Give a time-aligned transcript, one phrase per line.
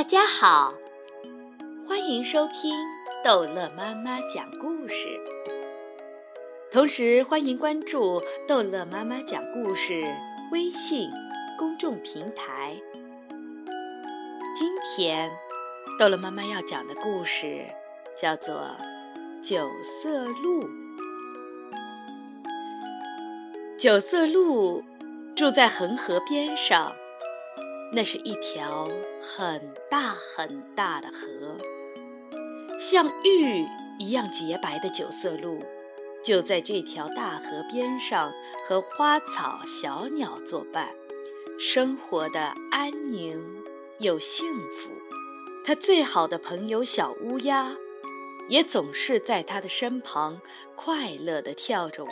[0.00, 0.72] 大家好，
[1.86, 2.74] 欢迎收听
[3.22, 5.08] 逗乐妈妈讲故事，
[6.72, 10.02] 同时欢迎关注逗乐妈妈讲故事
[10.52, 11.10] 微信
[11.58, 12.74] 公众平台。
[14.56, 15.30] 今天
[15.98, 17.66] 逗乐妈妈要讲的故事
[18.16, 18.54] 叫做
[19.46, 20.64] 《九色鹿》。
[23.78, 24.82] 九色鹿
[25.36, 26.90] 住在恒河边上。
[27.92, 28.88] 那是一条
[29.20, 31.56] 很大很大的河，
[32.78, 33.66] 像玉
[33.98, 35.58] 一样洁白的九色鹿，
[36.22, 38.30] 就在这条大河边上
[38.64, 40.88] 和花草、小鸟作伴，
[41.58, 43.44] 生活的安宁
[43.98, 44.90] 又幸福。
[45.64, 47.76] 它最好的朋友小乌鸦，
[48.48, 50.40] 也总是在它的身旁
[50.76, 52.08] 快乐地跳着舞。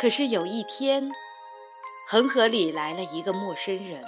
[0.00, 1.10] 可是有一天，
[2.10, 4.02] 恒河里来了一个陌生人，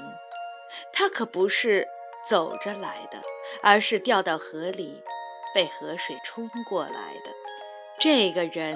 [0.90, 1.87] 他可不是
[2.26, 3.20] 走着来的，
[3.62, 5.02] 而是掉到河里，
[5.54, 7.30] 被河水冲过来的。
[7.98, 8.74] 这个人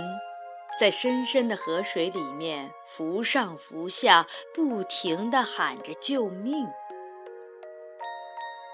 [0.78, 6.66] 在深深的河水里面浮上浮下，不停地喊着救命。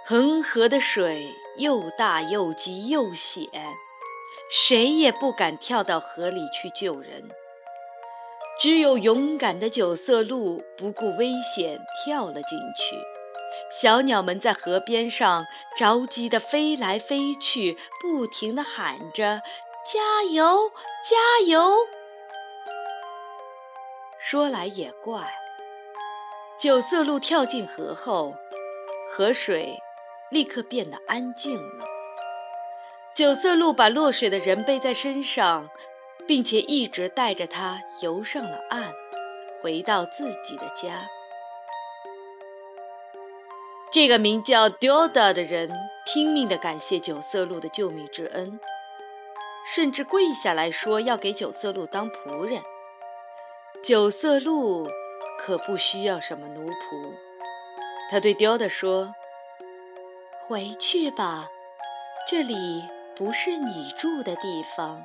[0.05, 3.49] 恒河的水又大又急又险，
[4.51, 7.31] 谁也不敢跳到河里去救人。
[8.61, 12.95] 只有勇敢的九色鹿不顾危险跳了进去，
[13.71, 15.47] 小鸟们在河边上
[15.79, 19.41] 着急地飞来飞去，不停地喊着
[19.83, 20.73] “加油，
[21.03, 21.73] 加油”。
[24.21, 25.27] 说来也怪，
[26.59, 28.35] 九色鹿跳进河后，
[29.11, 29.79] 河水
[30.31, 31.87] 立刻变得安静了。
[33.17, 35.71] 九色鹿把落水的人背在身上。
[36.31, 38.93] 并且一直带着他游上了岸，
[39.61, 41.09] 回到自己的家。
[43.91, 45.69] 这个名叫 Doda 的人
[46.07, 48.61] 拼命地感谢九色鹿的救命之恩，
[49.75, 52.63] 甚至跪下来说要给九色鹿当仆人。
[53.83, 54.87] 九色鹿
[55.37, 57.13] 可不需要什么奴仆，
[58.09, 59.13] 他对 Doda 说
[60.47, 61.49] ：“回去吧，
[62.29, 62.85] 这里
[63.17, 65.05] 不是你住的地方。”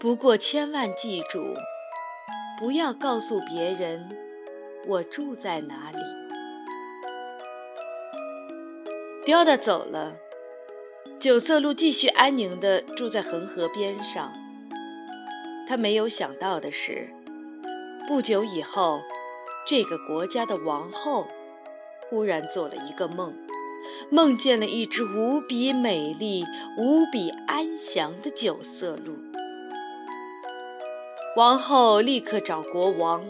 [0.00, 1.54] 不过，千万记住，
[2.58, 4.08] 不要告诉别人
[4.86, 5.98] 我住在哪里。
[9.26, 10.16] 雕的走了，
[11.18, 14.32] 九色鹿继续安宁地住在恒河边上。
[15.68, 17.10] 他没有想到的是，
[18.08, 19.02] 不久以后，
[19.68, 21.26] 这个国家的王后
[22.08, 23.36] 忽然做了一个梦，
[24.10, 26.46] 梦见了一只无比美丽、
[26.78, 29.29] 无比安详的九色鹿。
[31.40, 33.24] 王后立刻找国王，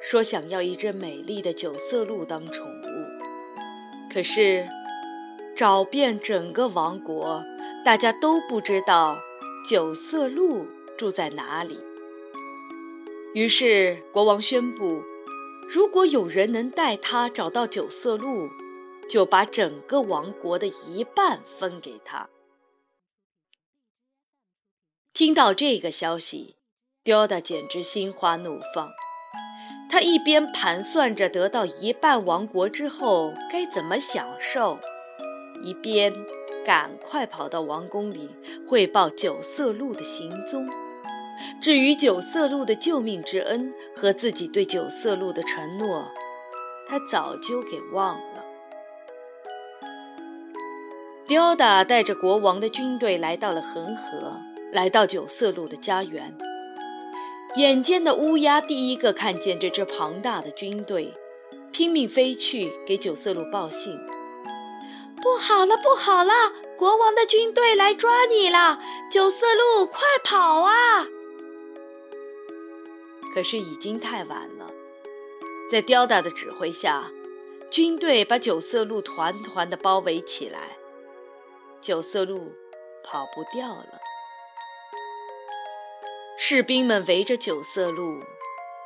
[0.00, 4.08] 说想要一只美丽的九色鹿当宠物。
[4.14, 4.64] 可是
[5.56, 7.42] 找遍整个王国，
[7.84, 9.18] 大家都不知道
[9.68, 11.80] 九色鹿住在哪里。
[13.34, 15.02] 于是国王宣布，
[15.68, 18.48] 如果有人能带他找到九色鹿，
[19.10, 22.28] 就把整个王国的一半分给他。
[25.12, 26.57] 听到这个消息。
[27.08, 28.92] 雕的简直心花怒放，
[29.88, 34.78] 他一边盘算着得到一半王国之后该怎么享受，
[35.64, 36.12] 一边
[36.62, 38.28] 赶快跑到王宫里
[38.68, 40.68] 汇报九色鹿的行踪。
[41.62, 46.04] 至于九色鹿的救命之恩和自己对九色鹿的承诺，
[46.86, 48.44] 他早就给忘了。
[51.26, 56.36] 雕的带着国王的军队来到了恒河，来到九色鹿的家园。
[57.58, 61.12] 眼尖的乌鸦第一个看见这支庞大的军队，
[61.72, 63.98] 拼命飞去给九色鹿报信。
[65.20, 66.32] 不好了，不好了！
[66.76, 68.78] 国王的军队来抓你了！
[69.10, 71.04] 九色鹿，快跑啊！
[73.34, 74.70] 可是已经太晚了，
[75.68, 77.10] 在雕大的指挥下，
[77.68, 80.78] 军队把九色鹿团团的包围起来，
[81.80, 82.52] 九色鹿
[83.02, 83.98] 跑不掉了。
[86.40, 88.20] 士兵们围着九色鹿，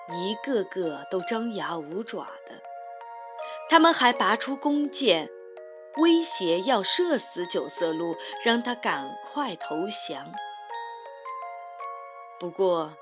[0.09, 2.63] 一个个都张牙舞爪的。
[3.69, 5.29] 他们还拔出弓箭，
[5.99, 9.77] 威胁要射死九色鹿，让他赶快投
[10.09, 10.33] 降。
[12.41, 12.97] 不过，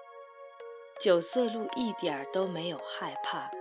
[1.00, 3.52] 九色鹿一点儿都没有害怕，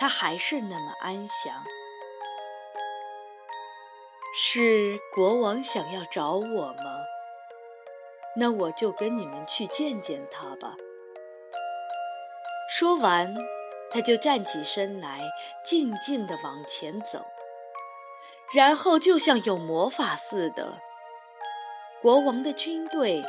[0.00, 1.54] 他还是那么安详。
[4.34, 7.09] 是国王想要找我吗？
[8.36, 10.76] 那我就跟你们去见见他吧。
[12.72, 13.34] 说完，
[13.90, 15.20] 他就站起身来，
[15.64, 17.26] 静静地往前走，
[18.54, 20.80] 然后就像有魔法似的，
[22.00, 23.22] 国王的军队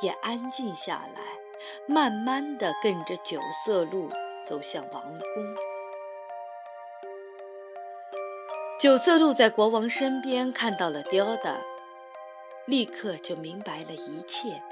[0.00, 1.22] 也安静下来，
[1.86, 4.08] 慢慢地跟着九色鹿
[4.44, 5.20] 走向王宫。
[8.80, 11.60] 九色鹿在国王身边看到了雕的，
[12.66, 14.62] 立刻就明白了一切。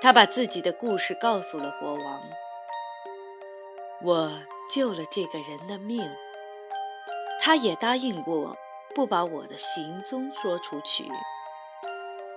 [0.00, 2.22] 他把自己的故事告诉了国王。
[4.02, 4.32] 我
[4.74, 6.02] 救了这个人的命，
[7.42, 8.56] 他也答应过
[8.94, 11.06] 不把我的行踪说出去。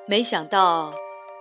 [0.05, 0.93] 没想到，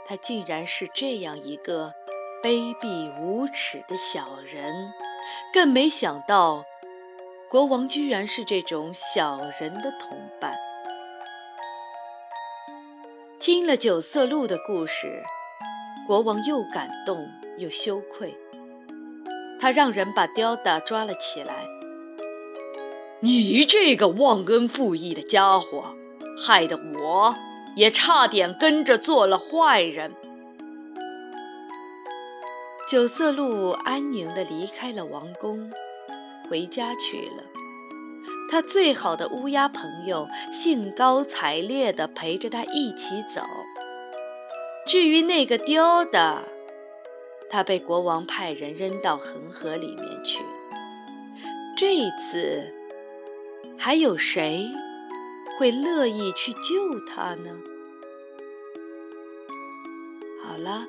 [0.05, 1.95] 他竟然是这样一个
[2.43, 4.93] 卑鄙无耻的小人，
[5.53, 6.65] 更没想到，
[7.49, 10.57] 国王居然是这种小人的同伴。
[13.47, 15.23] 听了九色鹿的故事，
[16.05, 17.29] 国王又感动
[17.59, 18.37] 又羞愧。
[19.61, 21.65] 他让人把雕达抓了起来。
[23.21, 25.95] 你这个忘恩负义的家伙，
[26.45, 27.37] 害得我
[27.77, 30.13] 也差点跟着做了坏人。
[32.91, 35.71] 九色鹿安宁地离开了王宫，
[36.51, 37.45] 回家去了。
[38.49, 43.43] 他最好的乌鸦朋友兴高采烈地陪着他一起走。
[44.87, 46.45] 至于那个雕的，
[47.51, 50.39] 他被国王派人扔到恒河里面去。
[51.77, 52.73] 这次，
[53.77, 54.65] 还有谁
[55.59, 57.51] 会乐意去救他呢？
[60.43, 60.87] 好了，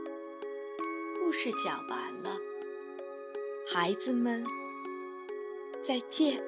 [1.20, 2.40] 故事讲完了，
[3.68, 4.46] 孩子们，
[5.84, 6.42] 再见。